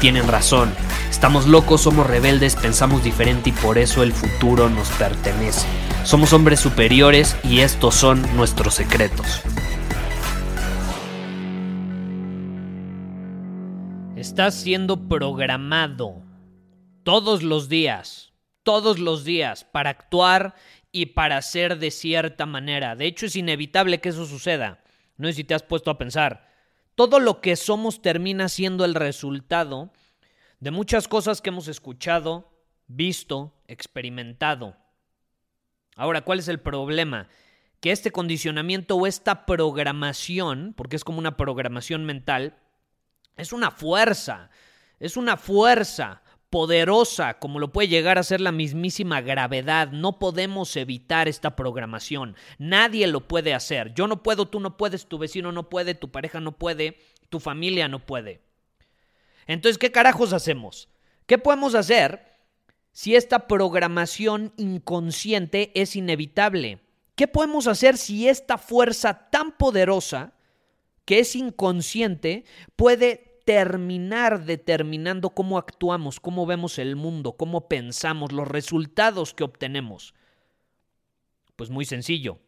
[0.00, 0.72] tienen razón.
[1.10, 5.68] Estamos locos, somos rebeldes, pensamos diferente y por eso el futuro nos pertenece.
[6.04, 9.42] Somos hombres superiores y estos son nuestros secretos.
[14.16, 16.22] Estás siendo programado
[17.04, 18.32] todos los días,
[18.62, 20.54] todos los días, para actuar
[20.92, 22.96] y para ser de cierta manera.
[22.96, 24.82] De hecho, es inevitable que eso suceda.
[25.16, 26.49] No sé si te has puesto a pensar.
[27.00, 29.90] Todo lo que somos termina siendo el resultado
[30.58, 32.52] de muchas cosas que hemos escuchado,
[32.88, 34.76] visto, experimentado.
[35.96, 37.28] Ahora, ¿cuál es el problema?
[37.80, 42.58] Que este condicionamiento o esta programación, porque es como una programación mental,
[43.38, 44.50] es una fuerza,
[44.98, 49.92] es una fuerza poderosa como lo puede llegar a ser la mismísima gravedad.
[49.92, 52.36] No podemos evitar esta programación.
[52.58, 53.94] Nadie lo puede hacer.
[53.94, 57.40] Yo no puedo, tú no puedes, tu vecino no puede, tu pareja no puede, tu
[57.40, 58.42] familia no puede.
[59.46, 60.88] Entonces, ¿qué carajos hacemos?
[61.26, 62.26] ¿Qué podemos hacer
[62.92, 66.80] si esta programación inconsciente es inevitable?
[67.14, 70.32] ¿Qué podemos hacer si esta fuerza tan poderosa
[71.04, 72.44] que es inconsciente
[72.76, 80.14] puede terminar determinando cómo actuamos, cómo vemos el mundo, cómo pensamos, los resultados que obtenemos?
[81.56, 82.38] Pues muy sencillo.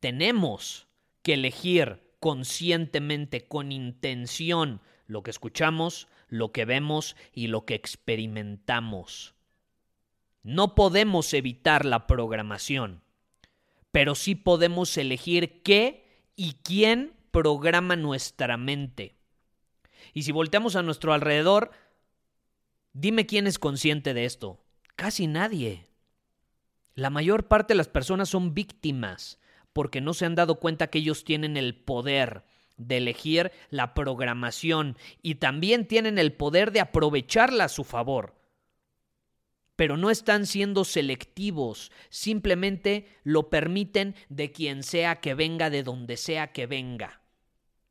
[0.00, 0.86] Tenemos
[1.22, 9.34] que elegir conscientemente, con intención, lo que escuchamos, lo que vemos y lo que experimentamos.
[10.42, 13.02] No podemos evitar la programación,
[13.90, 19.17] pero sí podemos elegir qué y quién programa nuestra mente.
[20.12, 21.70] Y si volteamos a nuestro alrededor,
[22.92, 24.60] dime quién es consciente de esto.
[24.96, 25.86] Casi nadie.
[26.94, 29.38] La mayor parte de las personas son víctimas
[29.72, 32.44] porque no se han dado cuenta que ellos tienen el poder
[32.76, 38.34] de elegir la programación y también tienen el poder de aprovecharla a su favor.
[39.76, 46.16] Pero no están siendo selectivos, simplemente lo permiten de quien sea que venga, de donde
[46.16, 47.20] sea que venga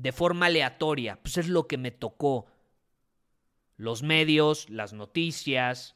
[0.00, 2.46] de forma aleatoria, pues es lo que me tocó.
[3.76, 5.94] Los medios, las noticias,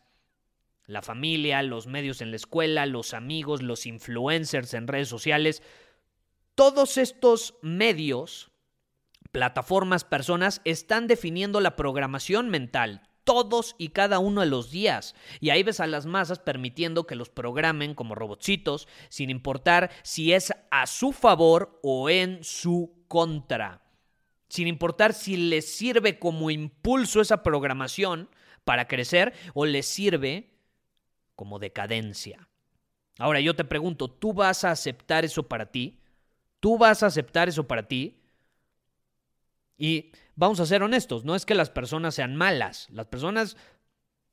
[0.87, 5.63] la familia, los medios en la escuela, los amigos, los influencers en redes sociales,
[6.55, 8.51] todos estos medios,
[9.33, 15.15] plataformas, personas, están definiendo la programación mental todos y cada uno de los días.
[15.41, 20.35] Y ahí ves a las masas permitiendo que los programen como robotcitos, sin importar si
[20.35, 23.84] es a su favor o en su contra
[24.55, 28.29] sin importar si les sirve como impulso esa programación
[28.63, 30.53] para crecer o les sirve
[31.35, 32.49] como decadencia.
[33.19, 35.99] Ahora yo te pregunto, ¿tú vas a aceptar eso para ti?
[36.61, 38.21] ¿Tú vas a aceptar eso para ti?
[39.77, 43.57] Y vamos a ser honestos, no es que las personas sean malas, las personas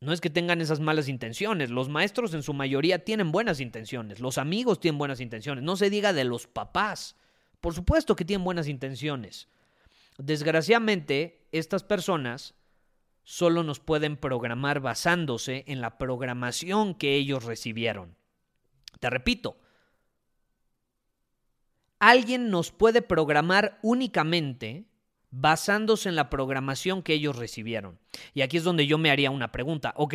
[0.01, 4.19] no es que tengan esas malas intenciones, los maestros en su mayoría tienen buenas intenciones,
[4.19, 7.15] los amigos tienen buenas intenciones, no se diga de los papás,
[7.59, 9.47] por supuesto que tienen buenas intenciones.
[10.21, 12.53] Desgraciadamente, estas personas
[13.23, 18.15] solo nos pueden programar basándose en la programación que ellos recibieron.
[18.99, 19.57] Te repito,
[21.97, 24.85] alguien nos puede programar únicamente
[25.31, 27.97] basándose en la programación que ellos recibieron.
[28.35, 29.91] Y aquí es donde yo me haría una pregunta.
[29.95, 30.13] Ok,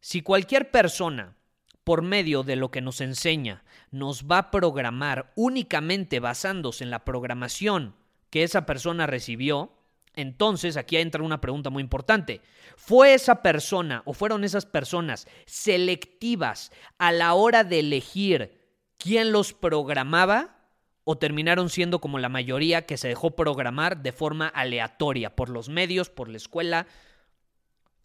[0.00, 1.36] si cualquier persona,
[1.84, 7.04] por medio de lo que nos enseña, nos va a programar únicamente basándose en la
[7.04, 7.94] programación
[8.32, 9.74] que esa persona recibió,
[10.14, 12.40] entonces aquí entra una pregunta muy importante.
[12.76, 18.58] ¿Fue esa persona o fueron esas personas selectivas a la hora de elegir
[18.96, 20.56] quién los programaba?
[21.04, 25.68] ¿O terminaron siendo como la mayoría que se dejó programar de forma aleatoria por los
[25.68, 26.86] medios, por la escuela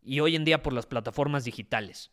[0.04, 2.12] y hoy en día por las plataformas digitales?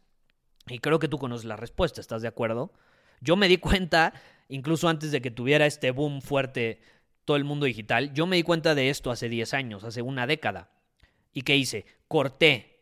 [0.68, 2.72] Y creo que tú conoces la respuesta, ¿estás de acuerdo?
[3.20, 4.14] Yo me di cuenta,
[4.48, 6.80] incluso antes de que tuviera este boom fuerte
[7.24, 10.26] todo el mundo digital, yo me di cuenta de esto hace 10 años, hace una
[10.26, 10.70] década.
[11.32, 11.84] ¿Y qué hice?
[12.06, 12.80] Corté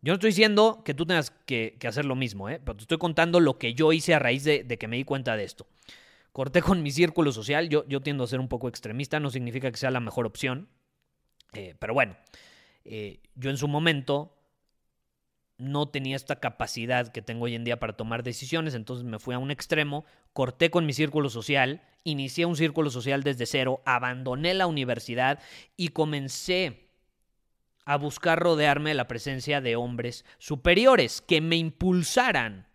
[0.00, 2.60] Yo no estoy diciendo que tú tengas que, hacer lo mismo, ¿eh?
[2.64, 5.36] pero te estoy contando lo que yo hice a raíz de, que me di cuenta
[5.36, 5.66] de esto.
[6.32, 9.70] Corté con mi círculo social, yo, yo tiendo a ser un poco extremista, no significa
[9.70, 10.68] que sea la mejor opción,
[11.52, 12.16] eh, pero bueno,
[12.84, 14.41] eh, yo en su momento
[15.58, 19.34] no tenía esta capacidad que tengo hoy en día para tomar decisiones, entonces me fui
[19.34, 24.54] a un extremo, corté con mi círculo social, inicié un círculo social desde cero, abandoné
[24.54, 25.38] la universidad
[25.76, 26.88] y comencé
[27.84, 32.66] a buscar rodearme de la presencia de hombres superiores que me impulsaran.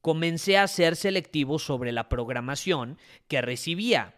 [0.00, 2.98] Comencé a ser selectivo sobre la programación
[3.28, 4.14] que recibía.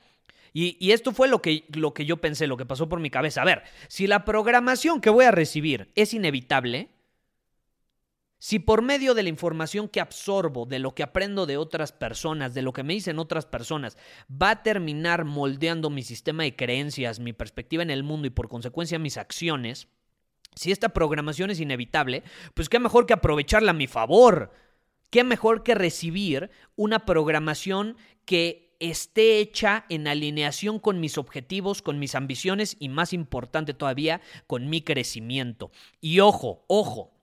[0.53, 3.43] Y, esto fue lo que, lo que yo pensé, lo que pasó por mi cabeza.
[3.43, 6.89] A ver, si la programación que voy a recibir es inevitable,
[8.39, 12.55] si por medio de la información que absorbo, de lo que aprendo de otras personas,
[12.55, 13.97] de lo que me dicen otras personas,
[14.31, 18.49] va a terminar moldeando mi sistema de creencias, mi perspectiva en el mundo y por
[18.49, 19.89] consecuencia mis acciones,
[20.55, 22.25] si esta programación es inevitable,
[22.55, 24.53] pues qué mejor que aprovecharla a mi favor.
[25.11, 31.99] Qué mejor que recibir una programación que esté hecha en alineación con mis objetivos, con
[31.99, 35.71] mis ambiciones y más importante todavía, con mi crecimiento.
[36.01, 37.16] Y ojo, ojo,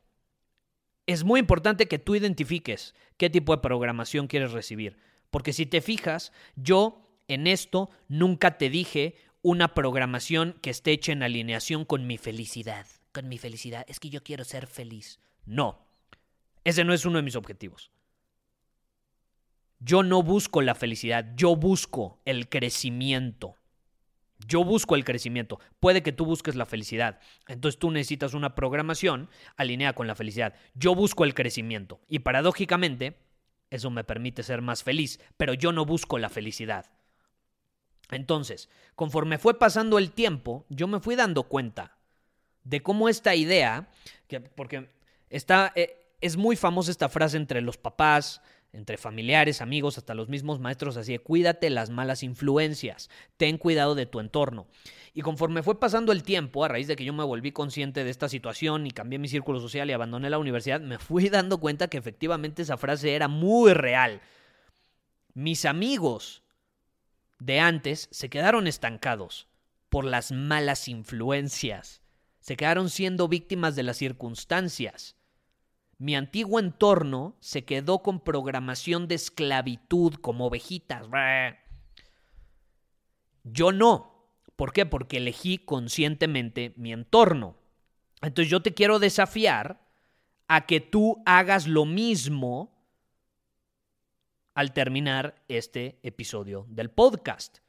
[1.06, 4.98] es muy importante que tú identifiques qué tipo de programación quieres recibir.
[5.32, 11.12] Porque si te fijas, yo en esto nunca te dije una programación que esté hecha
[11.12, 15.20] en alineación con mi felicidad con mi felicidad, es que yo quiero ser feliz.
[15.46, 15.86] No,
[16.66, 17.92] ese no es uno de mis objetivos.
[19.80, 23.56] Yo no busco la felicidad, yo busco el crecimiento.
[24.48, 25.60] Yo busco el crecimiento.
[25.80, 27.20] Puede que tú busques la felicidad.
[27.48, 30.54] Entonces tú necesitas una programación alineada con la felicidad.
[30.74, 32.02] Yo busco el crecimiento.
[32.08, 33.18] Y paradójicamente,
[33.70, 35.20] eso me permite ser más feliz.
[35.38, 36.92] Pero yo no busco la felicidad.
[38.12, 41.98] Entonces, conforme fue pasando el tiempo, yo me fui dando cuenta
[42.64, 43.88] de cómo esta idea,
[44.28, 44.90] que, porque
[45.30, 48.42] está, eh, es muy famosa esta frase entre los papás,
[48.74, 53.96] entre familiares, amigos, hasta los mismos maestros, así de cuídate las malas influencias, ten cuidado
[53.96, 54.68] de tu entorno.
[55.14, 58.10] Y conforme fue pasando el tiempo, a raíz de que yo me volví consciente de
[58.10, 61.88] esta situación y cambié mi círculo social y abandoné la universidad, me fui dando cuenta
[61.88, 64.22] que efectivamente esa frase era muy real.
[65.34, 66.44] Mis amigos
[67.40, 69.48] de antes se quedaron estancados
[69.90, 72.04] por las malas influencias
[72.44, 75.16] se quedaron siendo víctimas de las circunstancias.
[76.04, 81.08] Mi antiguo entorno se quedó con programación de esclavitud como ovejitas.
[83.46, 84.28] Yo no.
[84.58, 84.86] ¿Por qué?
[84.86, 87.56] Porque elegí conscientemente mi entorno.
[88.22, 89.80] Entonces yo te quiero desafiar
[90.50, 92.86] a que tú hagas lo mismo
[94.56, 97.63] al terminar este episodio del podcast.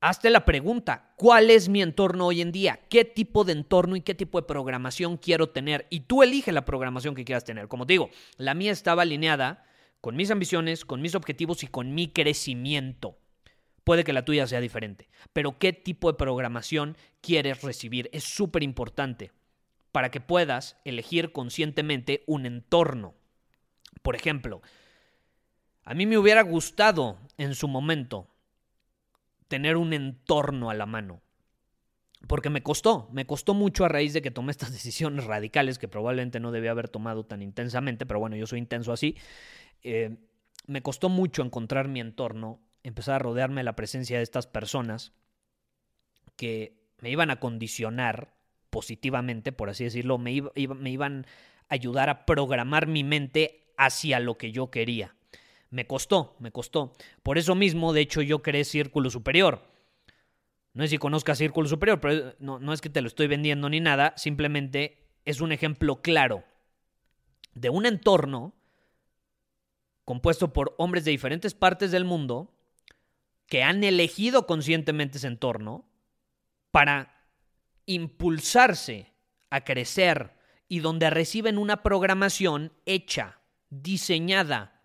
[0.00, 2.80] Hazte la pregunta, ¿cuál es mi entorno hoy en día?
[2.90, 5.86] ¿Qué tipo de entorno y qué tipo de programación quiero tener?
[5.88, 7.66] Y tú elige la programación que quieras tener.
[7.66, 9.64] Como te digo, la mía estaba alineada
[10.02, 13.18] con mis ambiciones, con mis objetivos y con mi crecimiento.
[13.84, 18.10] Puede que la tuya sea diferente, pero ¿qué tipo de programación quieres recibir?
[18.12, 19.32] Es súper importante
[19.92, 23.14] para que puedas elegir conscientemente un entorno.
[24.02, 24.60] Por ejemplo,
[25.84, 28.28] a mí me hubiera gustado en su momento
[29.48, 31.22] tener un entorno a la mano.
[32.26, 35.88] Porque me costó, me costó mucho a raíz de que tomé estas decisiones radicales que
[35.88, 39.16] probablemente no debía haber tomado tan intensamente, pero bueno, yo soy intenso así.
[39.82, 40.16] Eh,
[40.66, 45.12] me costó mucho encontrar mi entorno, empezar a rodearme de la presencia de estas personas
[46.36, 48.34] que me iban a condicionar
[48.70, 51.26] positivamente, por así decirlo, me, me iban
[51.68, 55.15] a ayudar a programar mi mente hacia lo que yo quería.
[55.76, 56.94] Me costó, me costó.
[57.22, 59.60] Por eso mismo, de hecho, yo creé Círculo Superior.
[60.72, 63.68] No es si conozcas Círculo Superior, pero no, no es que te lo estoy vendiendo
[63.68, 66.44] ni nada, simplemente es un ejemplo claro
[67.52, 68.54] de un entorno
[70.06, 72.56] compuesto por hombres de diferentes partes del mundo
[73.46, 75.86] que han elegido conscientemente ese entorno
[76.70, 77.28] para
[77.84, 79.12] impulsarse
[79.50, 84.75] a crecer y donde reciben una programación hecha, diseñada,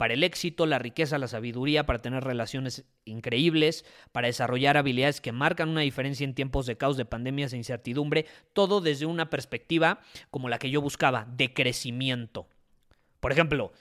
[0.00, 5.30] para el éxito, la riqueza, la sabiduría, para tener relaciones increíbles, para desarrollar habilidades que
[5.30, 10.00] marcan una diferencia en tiempos de caos, de pandemias e incertidumbre, todo desde una perspectiva
[10.30, 12.48] como la que yo buscaba, de crecimiento.
[13.20, 13.72] Por ejemplo,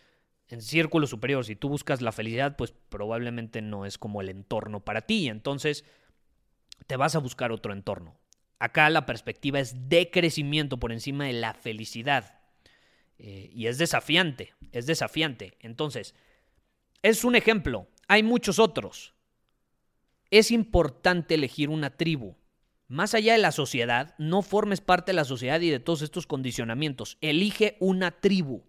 [0.49, 4.81] en círculo superior, si tú buscas la felicidad, pues probablemente no es como el entorno
[4.81, 5.85] para ti, entonces
[6.85, 8.19] te vas a buscar otro entorno.
[8.59, 12.38] Acá la perspectiva es de crecimiento por encima de la felicidad.
[13.19, 15.57] Eh, y es desafiante, es desafiante.
[15.59, 16.15] Entonces,
[17.03, 19.13] es un ejemplo, hay muchos otros.
[20.31, 22.35] Es importante elegir una tribu,
[22.89, 26.25] más allá de la sociedad, no formes parte de la sociedad y de todos estos
[26.25, 27.19] condicionamientos.
[27.21, 28.63] Elige una tribu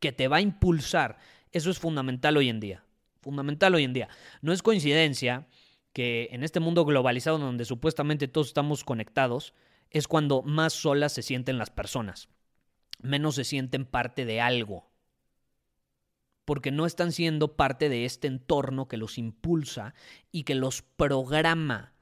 [0.00, 1.18] que te va a impulsar.
[1.52, 2.84] Eso es fundamental hoy en día.
[3.20, 4.08] Fundamental hoy en día.
[4.42, 5.46] No es coincidencia
[5.92, 9.54] que en este mundo globalizado donde supuestamente todos estamos conectados,
[9.90, 12.28] es cuando más solas se sienten las personas.
[12.98, 14.90] Menos se sienten parte de algo.
[16.44, 19.94] Porque no están siendo parte de este entorno que los impulsa
[20.32, 21.92] y que los programa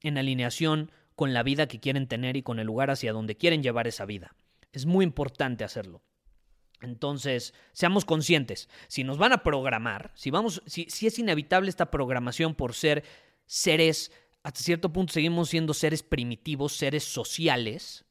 [0.00, 3.62] en alineación con la vida que quieren tener y con el lugar hacia donde quieren
[3.62, 4.34] llevar esa vida.
[4.72, 6.02] Es muy importante hacerlo.
[6.80, 8.68] Entonces, seamos conscientes.
[8.88, 13.04] Si nos van a programar, si, vamos, si, si es inevitable esta programación por ser
[13.44, 18.06] seres, hasta cierto punto seguimos siendo seres primitivos, seres sociales.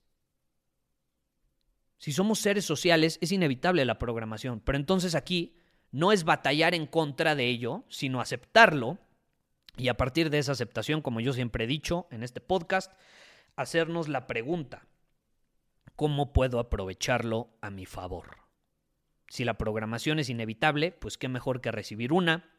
[1.99, 4.61] Si somos seres sociales, es inevitable la programación.
[4.61, 5.55] Pero entonces aquí
[5.91, 8.97] no es batallar en contra de ello, sino aceptarlo.
[9.77, 12.91] Y a partir de esa aceptación, como yo siempre he dicho en este podcast,
[13.55, 14.87] hacernos la pregunta,
[15.95, 18.37] ¿cómo puedo aprovecharlo a mi favor?
[19.27, 22.49] Si la programación es inevitable, pues qué mejor que recibir una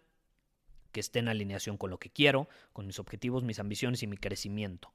[0.93, 4.17] que esté en alineación con lo que quiero, con mis objetivos, mis ambiciones y mi
[4.17, 4.93] crecimiento.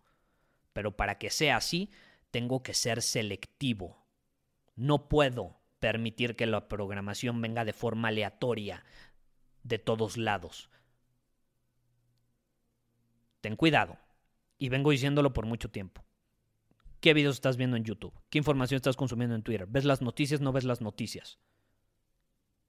[0.73, 1.89] Pero para que sea así,
[2.31, 4.04] tengo que ser selectivo.
[4.75, 8.83] No puedo permitir que la programación venga de forma aleatoria
[9.63, 10.69] de todos lados.
[13.41, 13.97] Ten cuidado.
[14.57, 16.05] Y vengo diciéndolo por mucho tiempo.
[17.01, 18.13] ¿Qué videos estás viendo en YouTube?
[18.29, 19.67] ¿Qué información estás consumiendo en Twitter?
[19.67, 20.39] ¿Ves las noticias?
[20.39, 21.39] ¿No ves las noticias?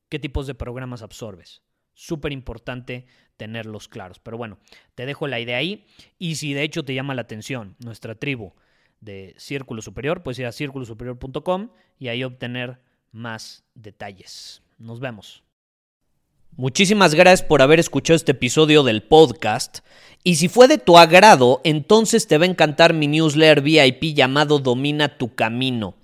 [0.08, 1.62] qué tipos de programas absorbes.
[1.94, 4.18] Súper importante tenerlos claros.
[4.18, 4.58] Pero bueno,
[4.94, 5.86] te dejo la idea ahí.
[6.18, 8.54] Y si de hecho te llama la atención nuestra tribu
[9.00, 12.80] de Círculo Superior, pues ir a círculosuperior.com y ahí obtener
[13.12, 14.62] más detalles.
[14.78, 15.42] Nos vemos.
[16.58, 19.80] Muchísimas gracias por haber escuchado este episodio del podcast.
[20.24, 24.58] Y si fue de tu agrado, entonces te va a encantar mi newsletter VIP llamado
[24.58, 25.96] Domina tu Camino.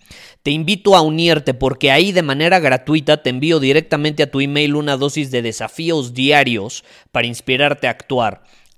[0.42, 4.74] Te invito a unirte porque ahí de manera gratuita te envío directamente a tu email
[4.74, 8.42] una dosis de desafíos diarios para inspirarte a actuar.